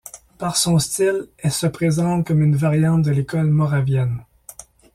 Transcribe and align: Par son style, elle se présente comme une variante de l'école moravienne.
Par 0.39 0.57
son 0.57 0.79
style, 0.79 1.27
elle 1.37 1.51
se 1.51 1.67
présente 1.67 2.25
comme 2.25 2.41
une 2.41 2.55
variante 2.55 3.03
de 3.03 3.11
l'école 3.11 3.51
moravienne. 3.51 4.25